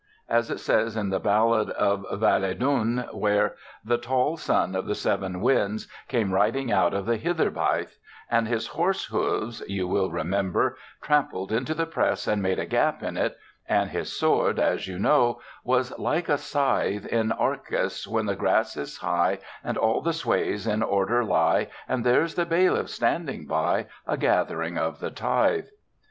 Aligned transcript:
As 0.27 0.49
it 0.49 0.57
says 0.59 0.97
in 0.97 1.11
the 1.11 1.19
Ballad 1.19 1.69
of 1.69 2.07
Val 2.19 2.41
ès 2.41 2.57
Dunes, 2.57 3.03
where 3.13 3.53
The 3.85 3.99
tall 3.99 4.35
son 4.35 4.73
of 4.75 4.87
the 4.87 4.95
Seven 4.95 5.41
Winds 5.41 5.87
Came 6.07 6.33
riding 6.33 6.71
out 6.71 6.95
of 6.95 7.05
Hither 7.05 7.51
hythe, 7.51 7.97
and 8.27 8.47
his 8.47 8.65
horse 8.69 9.05
hoofs 9.05 9.61
(you 9.69 9.87
will 9.87 10.09
remember) 10.09 10.75
trampled 11.03 11.51
into 11.51 11.75
the 11.75 11.85
press 11.85 12.25
and 12.25 12.41
made 12.41 12.57
a 12.57 12.65
gap 12.65 13.03
in 13.03 13.15
it, 13.15 13.37
and 13.69 13.91
his 13.91 14.11
sword 14.17 14.57
(as 14.57 14.87
you 14.87 14.97
know) 14.97 15.39
was 15.63 15.95
like 15.99 16.27
a 16.29 16.37
scythe 16.39 17.05
In 17.05 17.31
Arcus 17.31 18.07
when 18.07 18.25
the 18.25 18.35
grass 18.35 18.75
is 18.75 18.97
high 18.97 19.37
And 19.63 19.77
all 19.77 20.01
the 20.01 20.13
swathes 20.13 20.65
in 20.65 20.81
order 20.81 21.23
lie, 21.23 21.67
And 21.87 22.03
there's 22.03 22.33
the 22.33 22.47
bailiff 22.47 22.89
standing 22.89 23.45
by 23.45 23.85
A 24.07 24.17
gathering 24.17 24.79
of 24.79 24.99
the 24.99 25.11
tithe. 25.11 25.67